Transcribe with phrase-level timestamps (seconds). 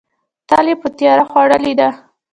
[0.49, 1.89] تل یې په تیار خوړلې ده.